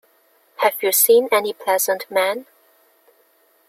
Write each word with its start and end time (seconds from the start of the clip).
Have 0.55 0.81
you 0.81 0.91
seen 0.91 1.29
any 1.31 1.53
pleasant 1.53 2.09
men? 2.09 2.47